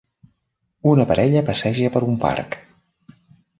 [0.91, 2.61] una parella passeja per un parc.